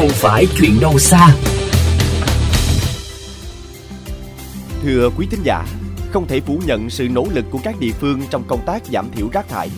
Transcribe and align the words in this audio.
không 0.00 0.08
phải 0.08 0.46
chuyện 0.58 0.80
đâu 0.80 0.98
xa. 0.98 1.28
Thưa 4.82 5.10
quý 5.16 5.26
thính 5.30 5.40
giả, 5.42 5.66
không 6.10 6.26
thể 6.26 6.40
phủ 6.40 6.60
nhận 6.66 6.90
sự 6.90 7.08
nỗ 7.08 7.26
lực 7.34 7.44
của 7.50 7.58
các 7.64 7.74
địa 7.80 7.90
phương 8.00 8.22
trong 8.30 8.44
công 8.48 8.66
tác 8.66 8.82
giảm 8.92 9.10
thiểu 9.12 9.28
rác 9.32 9.48
thải. 9.48 9.70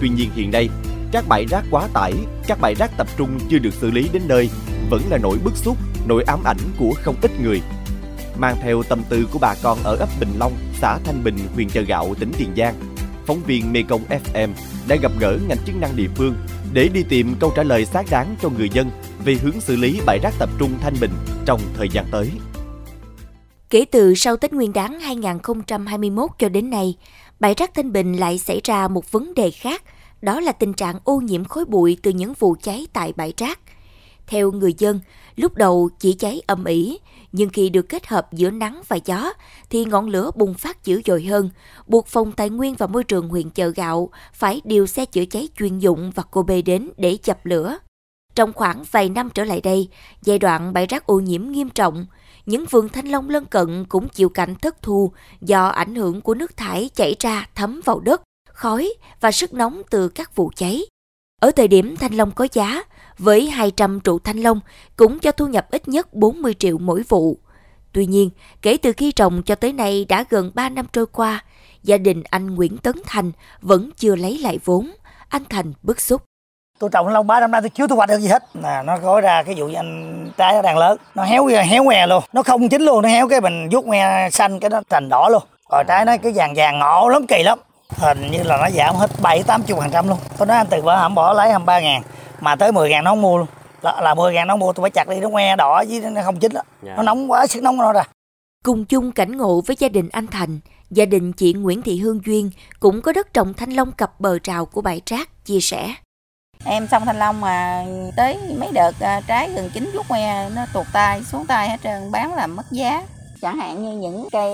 Tuy 0.00 0.08
nhiên 0.08 0.30
hiện 0.34 0.50
nay, 0.50 0.68
các 1.12 1.24
bãi 1.28 1.44
rác 1.50 1.64
quá 1.70 1.88
tải, 1.92 2.12
các 2.46 2.60
bãi 2.60 2.74
rác 2.74 2.90
tập 2.96 3.06
trung 3.16 3.38
chưa 3.50 3.58
được 3.58 3.74
xử 3.74 3.90
lý 3.90 4.08
đến 4.12 4.22
nơi 4.26 4.50
vẫn 4.90 5.02
là 5.10 5.18
nỗi 5.18 5.38
bức 5.44 5.56
xúc, 5.56 5.76
nỗi 6.06 6.24
ám 6.26 6.44
ảnh 6.44 6.60
của 6.78 6.92
không 7.02 7.16
ít 7.22 7.30
người. 7.40 7.60
Mang 8.38 8.56
theo 8.62 8.82
tâm 8.82 9.02
tư 9.08 9.28
của 9.32 9.38
bà 9.38 9.54
con 9.62 9.78
ở 9.84 9.96
ấp 9.96 10.08
Bình 10.20 10.32
Long, 10.38 10.52
xã 10.80 10.98
Thanh 11.04 11.24
Bình, 11.24 11.38
huyện 11.54 11.70
Chợ 11.70 11.80
Gạo, 11.80 12.14
tỉnh 12.18 12.32
Tiền 12.38 12.52
Giang, 12.56 12.74
phóng 13.26 13.42
viên 13.46 13.72
Mekong 13.72 14.02
FM 14.08 14.48
đã 14.88 14.96
gặp 15.02 15.12
gỡ 15.20 15.38
ngành 15.48 15.58
chức 15.66 15.76
năng 15.80 15.96
địa 15.96 16.08
phương 16.14 16.34
để 16.72 16.88
đi 16.88 17.02
tìm 17.08 17.34
câu 17.40 17.52
trả 17.56 17.62
lời 17.62 17.84
xác 17.84 18.06
đáng 18.10 18.36
cho 18.42 18.48
người 18.48 18.68
dân 18.68 18.90
về 19.24 19.34
hướng 19.34 19.60
xử 19.60 19.76
lý 19.76 20.00
bãi 20.06 20.18
rác 20.22 20.34
tập 20.38 20.48
trung 20.58 20.70
Thanh 20.80 20.94
Bình 21.00 21.10
trong 21.46 21.60
thời 21.74 21.88
gian 21.88 22.04
tới. 22.10 22.30
Kể 23.70 23.84
từ 23.84 24.14
sau 24.14 24.36
Tết 24.36 24.52
Nguyên 24.52 24.72
đán 24.72 25.00
2021 25.00 26.30
cho 26.38 26.48
đến 26.48 26.70
nay, 26.70 26.94
bãi 27.40 27.54
rác 27.54 27.74
Thanh 27.74 27.92
Bình 27.92 28.12
lại 28.12 28.38
xảy 28.38 28.60
ra 28.64 28.88
một 28.88 29.12
vấn 29.12 29.34
đề 29.34 29.50
khác, 29.50 29.82
đó 30.22 30.40
là 30.40 30.52
tình 30.52 30.72
trạng 30.72 30.98
ô 31.04 31.16
nhiễm 31.16 31.44
khói 31.44 31.64
bụi 31.64 31.98
từ 32.02 32.10
những 32.10 32.32
vụ 32.38 32.56
cháy 32.62 32.86
tại 32.92 33.12
bãi 33.16 33.32
rác. 33.36 33.60
Theo 34.26 34.52
người 34.52 34.74
dân, 34.78 35.00
lúc 35.36 35.54
đầu 35.54 35.88
chỉ 35.98 36.12
cháy 36.12 36.42
âm 36.46 36.64
ỉ, 36.64 36.98
nhưng 37.32 37.48
khi 37.48 37.68
được 37.68 37.88
kết 37.88 38.06
hợp 38.06 38.32
giữa 38.32 38.50
nắng 38.50 38.82
và 38.88 38.98
gió 39.04 39.32
thì 39.70 39.84
ngọn 39.84 40.08
lửa 40.08 40.30
bùng 40.34 40.54
phát 40.54 40.84
dữ 40.84 41.00
dội 41.06 41.24
hơn, 41.24 41.50
buộc 41.86 42.06
Phòng 42.06 42.32
Tài 42.32 42.50
nguyên 42.50 42.74
và 42.74 42.86
Môi 42.86 43.04
trường 43.04 43.28
huyện 43.28 43.50
Chợ 43.50 43.68
Gạo 43.68 44.10
phải 44.32 44.60
điều 44.64 44.86
xe 44.86 45.04
chữa 45.04 45.24
cháy 45.24 45.48
chuyên 45.58 45.78
dụng 45.78 46.10
và 46.14 46.22
cô 46.30 46.42
bê 46.42 46.62
đến 46.62 46.90
để 46.96 47.18
dập 47.24 47.46
lửa. 47.46 47.78
Trong 48.34 48.52
khoảng 48.52 48.84
vài 48.90 49.08
năm 49.08 49.30
trở 49.34 49.44
lại 49.44 49.60
đây, 49.60 49.88
giai 50.22 50.38
đoạn 50.38 50.72
bãi 50.72 50.86
rác 50.86 51.06
ô 51.06 51.20
nhiễm 51.20 51.50
nghiêm 51.50 51.68
trọng, 51.68 52.06
những 52.46 52.64
vườn 52.70 52.88
thanh 52.88 53.06
long 53.06 53.30
lân 53.30 53.44
cận 53.44 53.84
cũng 53.88 54.08
chịu 54.08 54.28
cảnh 54.28 54.54
thất 54.54 54.82
thu 54.82 55.12
do 55.40 55.68
ảnh 55.68 55.94
hưởng 55.94 56.20
của 56.20 56.34
nước 56.34 56.56
thải 56.56 56.90
chảy 56.94 57.16
ra 57.20 57.48
thấm 57.54 57.80
vào 57.84 58.00
đất, 58.00 58.22
khói 58.48 58.94
và 59.20 59.32
sức 59.32 59.54
nóng 59.54 59.82
từ 59.90 60.08
các 60.08 60.36
vụ 60.36 60.50
cháy. 60.56 60.82
Ở 61.40 61.50
thời 61.56 61.68
điểm 61.68 61.96
thanh 61.96 62.14
long 62.14 62.30
có 62.30 62.48
giá, 62.52 62.82
với 63.18 63.50
200 63.50 64.00
trụ 64.00 64.18
thanh 64.18 64.38
long 64.38 64.60
cũng 64.96 65.18
cho 65.18 65.32
thu 65.32 65.46
nhập 65.46 65.66
ít 65.70 65.88
nhất 65.88 66.14
40 66.14 66.54
triệu 66.58 66.78
mỗi 66.78 67.02
vụ. 67.08 67.38
Tuy 67.92 68.06
nhiên, 68.06 68.30
kể 68.62 68.76
từ 68.82 68.92
khi 68.92 69.12
trồng 69.12 69.42
cho 69.42 69.54
tới 69.54 69.72
nay 69.72 70.06
đã 70.08 70.24
gần 70.30 70.50
3 70.54 70.68
năm 70.68 70.86
trôi 70.92 71.06
qua, 71.06 71.44
gia 71.82 71.98
đình 71.98 72.22
anh 72.30 72.54
Nguyễn 72.54 72.78
Tấn 72.78 72.94
Thành 73.06 73.32
vẫn 73.60 73.90
chưa 73.96 74.16
lấy 74.16 74.38
lại 74.38 74.58
vốn. 74.64 74.90
Anh 75.28 75.42
Thành 75.50 75.72
bức 75.82 76.00
xúc. 76.00 76.22
Tôi 76.78 76.90
trồng 76.92 77.06
thanh 77.06 77.14
long 77.14 77.26
3 77.26 77.40
năm 77.40 77.50
nay 77.50 77.60
tôi 77.60 77.70
chưa 77.70 77.86
thu 77.86 77.96
hoạch 77.96 78.08
được 78.08 78.18
gì 78.18 78.28
hết. 78.28 78.42
Nè, 78.54 78.82
nó 78.84 78.98
gói 78.98 79.20
ra 79.20 79.42
cái 79.42 79.54
vụ 79.58 79.70
anh 79.76 80.30
trái 80.36 80.52
nó 80.52 80.62
đang 80.62 80.78
lớn, 80.78 80.98
nó 81.14 81.24
héo 81.24 81.46
héo 81.46 81.84
ngoe 81.84 82.06
luôn, 82.06 82.22
nó 82.32 82.42
không 82.42 82.68
chín 82.68 82.82
luôn, 82.82 83.02
nó 83.02 83.08
héo 83.08 83.28
cái 83.28 83.40
mình 83.40 83.68
vuốt 83.72 83.86
ngoe 83.86 84.30
xanh 84.30 84.60
cái 84.60 84.70
nó 84.70 84.80
thành 84.90 85.08
đỏ 85.08 85.28
luôn. 85.28 85.42
Rồi 85.72 85.84
trái 85.88 86.04
nó 86.04 86.16
cái 86.22 86.32
vàng 86.34 86.54
vàng 86.56 86.78
ngộ 86.78 87.08
lắm 87.08 87.26
kỳ 87.26 87.42
lắm. 87.42 87.58
Hình 87.96 88.30
như 88.30 88.42
là 88.42 88.56
nó 88.56 88.70
giảm 88.70 88.94
hết 88.94 89.10
7 89.22 89.42
80 89.42 89.76
phần 89.80 89.90
trăm 89.90 90.08
luôn. 90.08 90.18
Tôi 90.38 90.46
nói 90.46 90.56
anh 90.56 90.66
từ 90.70 90.82
bữa 90.82 90.96
hầm 90.96 91.14
bỏ 91.14 91.32
lấy 91.32 91.50
23 91.50 91.80
ngàn 91.80 92.02
mà 92.40 92.56
tới 92.56 92.72
10 92.72 92.90
ngàn 92.90 93.04
nó 93.04 93.10
không 93.10 93.22
mua 93.22 93.38
luôn 93.38 93.46
là, 93.82 94.00
là 94.00 94.14
10 94.14 94.34
ngàn 94.34 94.46
nó 94.46 94.56
mua 94.56 94.72
tôi 94.72 94.82
phải 94.82 94.90
chặt 94.90 95.08
đi 95.08 95.20
nó 95.20 95.28
ngoe 95.28 95.56
đỏ 95.56 95.84
với 95.88 96.00
nó 96.10 96.22
không 96.22 96.38
chín 96.38 96.52
đó. 96.52 96.60
Yeah. 96.60 96.82
Dạ. 96.82 96.96
nó 96.96 97.02
nóng 97.02 97.30
quá 97.30 97.46
sức 97.46 97.62
nóng 97.62 97.76
nó 97.76 97.92
ra 97.92 98.02
cùng 98.64 98.84
chung 98.84 99.12
cảnh 99.12 99.36
ngộ 99.36 99.60
với 99.66 99.76
gia 99.78 99.88
đình 99.88 100.08
anh 100.12 100.26
Thành 100.26 100.60
gia 100.90 101.04
đình 101.04 101.32
chị 101.32 101.52
Nguyễn 101.52 101.82
Thị 101.82 101.98
Hương 101.98 102.20
Duyên 102.26 102.50
cũng 102.80 103.02
có 103.02 103.12
đất 103.12 103.34
trồng 103.34 103.54
thanh 103.54 103.70
long 103.70 103.92
cặp 103.92 104.20
bờ 104.20 104.38
trào 104.38 104.66
của 104.66 104.80
bãi 104.80 105.02
rác 105.06 105.44
chia 105.44 105.60
sẻ 105.60 105.94
em 106.64 106.88
xong 106.88 107.04
thanh 107.04 107.18
long 107.18 107.40
mà 107.40 107.84
tới 108.16 108.38
mấy 108.58 108.68
đợt 108.72 108.92
à, 109.00 109.20
trái 109.26 109.50
gần 109.50 109.70
chín 109.74 109.90
vuốt 109.94 110.08
ngoe 110.08 110.50
nó 110.54 110.66
tuột 110.72 110.86
tay 110.92 111.22
xuống 111.22 111.46
tay 111.46 111.68
hết 111.68 111.76
trơn 111.82 112.10
bán 112.10 112.34
làm 112.34 112.56
mất 112.56 112.66
giá 112.70 113.02
chẳng 113.42 113.58
hạn 113.58 113.82
như 113.82 113.96
những 113.96 114.28
cây 114.32 114.52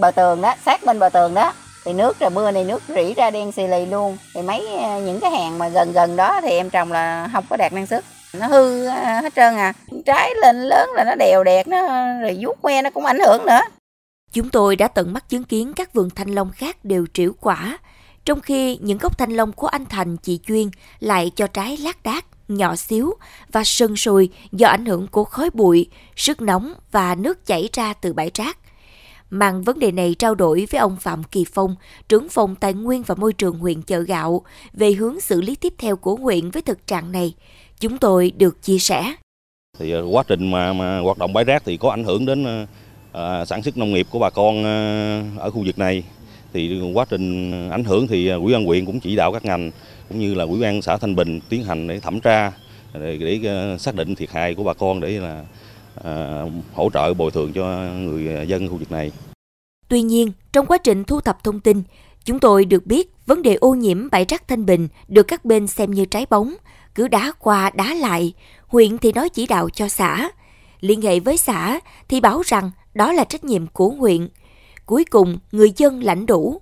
bờ 0.00 0.10
tường 0.10 0.42
đó 0.42 0.54
sát 0.64 0.80
bên 0.86 0.98
bờ 0.98 1.08
tường 1.08 1.34
đó 1.34 1.52
thì 1.84 1.92
nước 1.92 2.22
là 2.22 2.28
mưa 2.28 2.50
này 2.50 2.64
nước 2.64 2.82
rỉ 2.88 3.14
ra 3.14 3.30
đen 3.30 3.52
xì 3.52 3.66
lì 3.66 3.86
luôn. 3.86 4.16
Thì 4.34 4.42
mấy 4.42 4.76
à, 4.76 4.98
những 4.98 5.20
cái 5.20 5.30
hàng 5.30 5.58
mà 5.58 5.68
gần 5.68 5.92
gần 5.92 6.16
đó 6.16 6.40
thì 6.40 6.50
em 6.50 6.70
trồng 6.70 6.92
là 6.92 7.28
không 7.32 7.44
có 7.50 7.56
đạt 7.56 7.72
năng 7.72 7.86
suất. 7.86 8.04
Nó 8.32 8.46
hư 8.46 8.86
à, 8.86 9.20
hết 9.22 9.34
trơn 9.34 9.56
à. 9.56 9.72
Trái 10.06 10.30
lên 10.42 10.62
lớn 10.62 10.90
là 10.94 11.04
nó 11.04 11.14
đèo 11.18 11.44
đẹp 11.44 11.68
nó 11.68 11.80
rồi 12.20 12.38
vuốt 12.40 12.62
que 12.62 12.82
nó 12.82 12.90
cũng 12.90 13.04
ảnh 13.04 13.18
hưởng 13.18 13.46
nữa. 13.46 13.60
Chúng 14.32 14.50
tôi 14.50 14.76
đã 14.76 14.88
tận 14.88 15.12
mắt 15.12 15.28
chứng 15.28 15.44
kiến 15.44 15.72
các 15.76 15.92
vườn 15.92 16.10
thanh 16.10 16.28
long 16.28 16.50
khác 16.50 16.84
đều 16.84 17.06
trĩu 17.14 17.32
quả 17.40 17.78
trong 18.24 18.40
khi 18.40 18.78
những 18.82 18.98
gốc 18.98 19.18
thanh 19.18 19.32
long 19.32 19.52
của 19.52 19.66
anh 19.66 19.86
Thành 19.86 20.16
chị 20.16 20.40
Chuyên 20.46 20.70
lại 21.00 21.30
cho 21.36 21.46
trái 21.46 21.76
lác 21.76 22.02
đác 22.02 22.24
nhỏ 22.48 22.76
xíu 22.76 23.14
và 23.52 23.64
sân 23.64 23.96
sùi 23.96 24.28
do 24.52 24.68
ảnh 24.68 24.86
hưởng 24.86 25.06
của 25.06 25.24
khói 25.24 25.50
bụi, 25.54 25.90
sức 26.16 26.42
nóng 26.42 26.74
và 26.92 27.14
nước 27.14 27.46
chảy 27.46 27.68
ra 27.72 27.92
từ 27.92 28.12
bãi 28.12 28.30
rác 28.34 28.58
mang 29.30 29.62
vấn 29.62 29.78
đề 29.78 29.92
này 29.92 30.14
trao 30.18 30.34
đổi 30.34 30.66
với 30.70 30.78
ông 30.80 30.96
Phạm 30.96 31.24
Kỳ 31.24 31.44
Phong, 31.52 31.74
trưởng 32.08 32.28
phòng 32.28 32.54
Tài 32.54 32.74
nguyên 32.74 33.02
và 33.02 33.14
Môi 33.14 33.32
trường 33.32 33.58
huyện 33.58 33.82
Chợ 33.82 34.00
Gạo 34.00 34.42
về 34.72 34.92
hướng 34.92 35.20
xử 35.20 35.40
lý 35.40 35.56
tiếp 35.56 35.74
theo 35.78 35.96
của 35.96 36.14
huyện 36.14 36.50
với 36.50 36.62
thực 36.62 36.86
trạng 36.86 37.12
này. 37.12 37.34
Chúng 37.80 37.98
tôi 37.98 38.32
được 38.36 38.62
chia 38.62 38.78
sẻ. 38.78 39.14
Thì 39.78 39.90
ờ, 39.90 40.06
quá 40.10 40.22
trình 40.28 40.50
mà, 40.50 40.72
mà 40.72 40.98
hoạt 40.98 41.18
động 41.18 41.32
bãi 41.32 41.44
rác 41.44 41.62
thì 41.64 41.76
có 41.76 41.90
ảnh 41.90 42.04
hưởng 42.04 42.26
đến 42.26 42.66
à, 43.12 43.44
sản 43.44 43.62
xuất 43.62 43.76
nông 43.76 43.92
nghiệp 43.92 44.06
của 44.10 44.18
bà 44.18 44.30
con 44.30 44.64
ở 45.38 45.50
khu 45.50 45.64
vực 45.66 45.78
này. 45.78 46.04
Thì 46.52 46.80
quá 46.94 47.04
trình 47.08 47.52
ảnh 47.70 47.84
hưởng 47.84 48.06
thì 48.06 48.30
quỹ 48.44 48.52
ban 48.52 48.64
huyện 48.64 48.86
cũng 48.86 49.00
chỉ 49.00 49.16
đạo 49.16 49.32
các 49.32 49.44
ngành 49.44 49.70
cũng 50.08 50.20
như 50.20 50.34
là 50.34 50.46
quỹ 50.46 50.60
ban 50.60 50.82
xã 50.82 50.96
Thanh 50.96 51.16
Bình 51.16 51.40
tiến 51.48 51.64
hành 51.64 51.86
để 51.86 52.00
thẩm 52.00 52.20
tra 52.20 52.52
để, 52.94 53.18
để 53.18 53.76
xác 53.78 53.94
định 53.94 54.14
thiệt 54.14 54.30
hại 54.30 54.54
của 54.54 54.64
bà 54.64 54.74
con 54.74 55.00
để 55.00 55.08
là 55.08 55.44
À, 56.02 56.42
hỗ 56.74 56.90
trợ 56.90 57.14
bồi 57.14 57.30
thường 57.30 57.52
cho 57.52 57.64
người 57.94 58.48
dân 58.48 58.68
khu 58.68 58.76
vực 58.76 58.92
này. 58.92 59.12
Tuy 59.88 60.02
nhiên, 60.02 60.32
trong 60.52 60.66
quá 60.66 60.78
trình 60.78 61.04
thu 61.04 61.20
thập 61.20 61.44
thông 61.44 61.60
tin, 61.60 61.82
chúng 62.24 62.40
tôi 62.40 62.64
được 62.64 62.86
biết 62.86 63.12
vấn 63.26 63.42
đề 63.42 63.54
ô 63.54 63.74
nhiễm 63.74 64.10
bãi 64.10 64.24
rác 64.28 64.48
Thanh 64.48 64.66
Bình 64.66 64.88
được 65.08 65.22
các 65.22 65.44
bên 65.44 65.66
xem 65.66 65.90
như 65.90 66.04
trái 66.04 66.26
bóng, 66.30 66.54
cứ 66.94 67.08
đá 67.08 67.32
qua 67.38 67.70
đá 67.70 67.94
lại, 67.94 68.32
huyện 68.66 68.98
thì 68.98 69.12
nói 69.12 69.28
chỉ 69.28 69.46
đạo 69.46 69.70
cho 69.70 69.88
xã. 69.88 70.30
Liên 70.80 71.02
hệ 71.02 71.20
với 71.20 71.36
xã 71.36 71.80
thì 72.08 72.20
bảo 72.20 72.42
rằng 72.44 72.70
đó 72.94 73.12
là 73.12 73.24
trách 73.24 73.44
nhiệm 73.44 73.66
của 73.66 73.90
huyện. 73.90 74.28
Cuối 74.86 75.04
cùng, 75.04 75.38
người 75.52 75.72
dân 75.76 76.02
lãnh 76.02 76.26
đủ. 76.26 76.60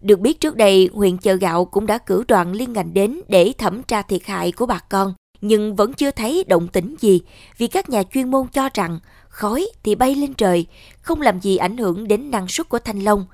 Được 0.00 0.20
biết 0.20 0.40
trước 0.40 0.56
đây, 0.56 0.90
huyện 0.94 1.18
Chợ 1.18 1.34
Gạo 1.34 1.64
cũng 1.64 1.86
đã 1.86 1.98
cử 1.98 2.24
đoàn 2.28 2.52
liên 2.52 2.72
ngành 2.72 2.94
đến 2.94 3.20
để 3.28 3.52
thẩm 3.58 3.82
tra 3.82 4.02
thiệt 4.02 4.24
hại 4.24 4.52
của 4.52 4.66
bà 4.66 4.78
con 4.90 5.14
nhưng 5.40 5.76
vẫn 5.76 5.92
chưa 5.92 6.10
thấy 6.10 6.44
động 6.48 6.68
tĩnh 6.68 6.96
gì 7.00 7.20
vì 7.58 7.66
các 7.66 7.90
nhà 7.90 8.02
chuyên 8.02 8.30
môn 8.30 8.46
cho 8.52 8.68
rằng 8.74 8.98
khói 9.28 9.68
thì 9.82 9.94
bay 9.94 10.14
lên 10.14 10.34
trời, 10.34 10.66
không 11.00 11.20
làm 11.20 11.40
gì 11.40 11.56
ảnh 11.56 11.76
hưởng 11.76 12.08
đến 12.08 12.30
năng 12.30 12.48
suất 12.48 12.68
của 12.68 12.78
thanh 12.78 12.98
long, 12.98 13.26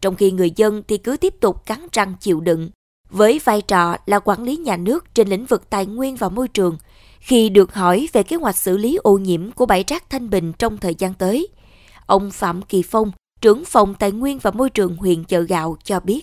trong 0.00 0.14
khi 0.14 0.30
người 0.30 0.52
dân 0.56 0.82
thì 0.88 0.98
cứ 0.98 1.16
tiếp 1.16 1.34
tục 1.40 1.66
cắn 1.66 1.86
răng 1.92 2.14
chịu 2.20 2.40
đựng. 2.40 2.70
Với 3.10 3.40
vai 3.44 3.62
trò 3.62 3.96
là 4.06 4.18
quản 4.18 4.42
lý 4.42 4.56
nhà 4.56 4.76
nước 4.76 5.14
trên 5.14 5.28
lĩnh 5.28 5.46
vực 5.46 5.70
tài 5.70 5.86
nguyên 5.86 6.16
và 6.16 6.28
môi 6.28 6.48
trường, 6.48 6.78
khi 7.20 7.48
được 7.48 7.74
hỏi 7.74 8.08
về 8.12 8.22
kế 8.22 8.36
hoạch 8.36 8.56
xử 8.56 8.76
lý 8.76 8.96
ô 9.02 9.18
nhiễm 9.18 9.50
của 9.50 9.66
bãi 9.66 9.84
rác 9.86 10.10
Thanh 10.10 10.30
Bình 10.30 10.52
trong 10.58 10.78
thời 10.78 10.94
gian 10.94 11.14
tới, 11.14 11.48
ông 12.06 12.30
Phạm 12.30 12.62
Kỳ 12.62 12.82
Phong, 12.82 13.12
trưởng 13.40 13.64
phòng 13.64 13.94
Tài 13.94 14.12
nguyên 14.12 14.38
và 14.38 14.50
Môi 14.50 14.70
trường 14.70 14.96
huyện 14.96 15.24
Chợ 15.24 15.40
Gạo 15.40 15.76
cho 15.84 16.00
biết. 16.00 16.22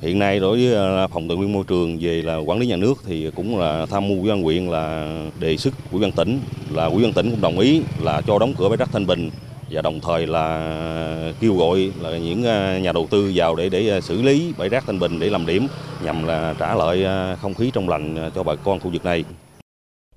Hiện 0.00 0.18
nay 0.18 0.40
đối 0.40 0.58
với 0.58 0.74
à, 0.74 1.06
phòng 1.06 1.28
tài 1.28 1.36
nguyên 1.36 1.52
môi 1.52 1.64
trường 1.64 1.98
về 2.00 2.22
là 2.22 2.36
quản 2.36 2.58
lý 2.58 2.66
nhà 2.66 2.76
nước 2.76 2.94
thì 3.06 3.30
cũng 3.36 3.58
là 3.58 3.86
tham 3.86 4.08
mưu 4.08 4.20
với 4.20 4.30
ban 4.30 4.42
huyện 4.42 4.66
là 4.66 5.16
đề 5.40 5.56
xuất 5.56 5.74
của 5.92 5.98
ban 5.98 6.12
tỉnh 6.12 6.40
là 6.70 6.84
ủy 6.84 7.02
ban 7.02 7.12
tỉnh 7.12 7.30
cũng 7.30 7.40
đồng 7.40 7.58
ý 7.58 7.82
là 8.02 8.20
cho 8.26 8.38
đóng 8.38 8.54
cửa 8.58 8.68
bãi 8.68 8.76
rác 8.76 8.88
Thanh 8.92 9.06
Bình 9.06 9.30
và 9.70 9.82
đồng 9.82 10.00
thời 10.00 10.26
là 10.26 11.32
kêu 11.40 11.56
gọi 11.56 11.90
là 12.00 12.18
những 12.18 12.44
à, 12.44 12.78
nhà 12.78 12.92
đầu 12.92 13.06
tư 13.10 13.32
vào 13.34 13.56
để 13.56 13.68
để 13.68 13.90
à, 13.90 14.00
xử 14.00 14.22
lý 14.22 14.52
bãi 14.58 14.68
rác 14.68 14.84
Thanh 14.86 14.98
Bình 14.98 15.20
để 15.20 15.30
làm 15.30 15.46
điểm 15.46 15.66
nhằm 16.04 16.26
là 16.26 16.54
trả 16.58 16.74
lại 16.74 17.06
không 17.42 17.54
khí 17.54 17.70
trong 17.74 17.88
lành 17.88 18.30
cho 18.34 18.42
bà 18.42 18.54
con 18.54 18.80
khu 18.80 18.90
vực 18.90 19.04
này. 19.04 19.24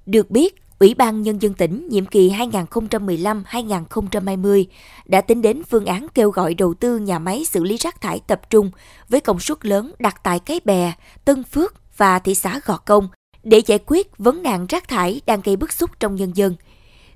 Được 0.06 0.32
biết, 0.32 0.56
Ủy 0.80 0.94
ban 0.94 1.22
Nhân 1.22 1.42
dân 1.42 1.54
tỉnh 1.54 1.88
nhiệm 1.90 2.06
kỳ 2.06 2.30
2015-2020 2.30 4.66
đã 5.06 5.22
tính 5.22 5.42
đến 5.42 5.64
phương 5.64 5.86
án 5.86 6.08
kêu 6.14 6.32
gọi 6.32 6.54
đầu 6.54 6.74
tư 6.74 6.98
nhà 6.98 7.20
máy 7.20 7.46
xử 7.46 7.64
lý 7.64 7.78
rác 7.78 8.02
thải 8.02 8.20
tập 8.28 8.42
trung 8.50 8.72
với 9.10 9.22
công 9.22 9.40
suất 9.40 9.66
lớn 9.66 9.92
đặt 10.00 10.24
tại 10.24 10.40
Cái 10.40 10.60
Bè, 10.66 10.94
Tân 11.26 11.44
Phước 11.44 11.74
và 11.98 12.20
thị 12.20 12.36
xã 12.36 12.60
Gò 12.66 12.78
Công 12.78 13.08
để 13.44 13.62
giải 13.66 13.80
quyết 13.86 14.18
vấn 14.18 14.44
nạn 14.44 14.66
rác 14.70 14.88
thải 14.88 15.22
đang 15.26 15.42
gây 15.44 15.56
bức 15.56 15.72
xúc 15.72 15.90
trong 16.00 16.16
nhân 16.16 16.32
dân. 16.36 16.56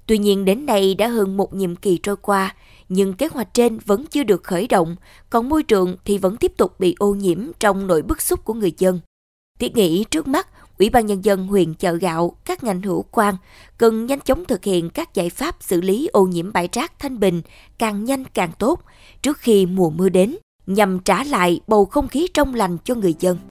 Tuy 0.08 0.18
nhiên 0.18 0.46
đến 0.46 0.66
nay 0.66 0.96
đã 0.96 1.08
hơn 1.08 1.38
một 1.38 1.54
nhiệm 1.54 1.76
kỳ 1.76 1.98
trôi 1.98 2.16
qua, 2.18 2.56
nhưng 2.90 3.14
kế 3.14 3.28
hoạch 3.28 3.54
trên 3.54 3.80
vẫn 3.86 4.06
chưa 4.06 4.24
được 4.24 4.44
khởi 4.44 4.68
động, 4.68 4.96
còn 5.30 5.50
môi 5.50 5.64
trường 5.64 5.96
thì 6.06 6.18
vẫn 6.18 6.38
tiếp 6.38 6.52
tục 6.58 6.80
bị 6.80 6.96
ô 7.00 7.14
nhiễm 7.14 7.52
trong 7.60 7.88
nỗi 7.88 8.02
bức 8.02 8.22
xúc 8.22 8.46
của 8.46 8.54
người 8.54 8.74
dân. 8.78 9.00
Thiết 9.60 9.76
nghĩ 9.76 10.06
trước 10.12 10.28
mắt 10.28 10.48
Ủy 10.82 10.90
ban 10.90 11.06
Nhân 11.06 11.26
dân 11.26 11.48
huyện 11.48 11.74
Chợ 11.74 11.94
Gạo, 11.94 12.36
các 12.46 12.64
ngành 12.64 12.82
hữu 12.82 13.06
quan 13.12 13.36
cần 13.78 14.06
nhanh 14.06 14.20
chóng 14.20 14.46
thực 14.46 14.64
hiện 14.64 14.90
các 14.90 15.14
giải 15.14 15.30
pháp 15.30 15.56
xử 15.60 15.82
lý 15.82 16.08
ô 16.08 16.24
nhiễm 16.24 16.54
bãi 16.54 16.70
rác 16.72 17.00
Thanh 17.00 17.20
Bình 17.20 17.42
càng 17.78 18.06
nhanh 18.06 18.26
càng 18.26 18.52
tốt 18.60 18.80
trước 19.22 19.38
khi 19.38 19.66
mùa 19.66 19.90
mưa 19.90 20.10
đến, 20.10 20.38
nhằm 20.68 21.00
trả 21.00 21.24
lại 21.24 21.60
bầu 21.68 21.86
không 21.86 22.08
khí 22.08 22.28
trong 22.34 22.56
lành 22.56 22.78
cho 22.84 22.96
người 22.96 23.16
dân. 23.20 23.38